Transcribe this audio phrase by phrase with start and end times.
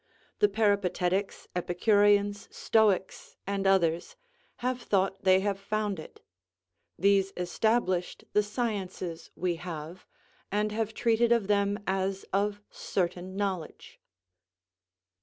[0.39, 4.15] The Peripatetics, Epicureans, Stoics, and others,
[4.65, 6.21] have thought they have found it.
[6.97, 10.07] These established the sciences we have,
[10.51, 13.99] and have treated of them as of certain knowledge.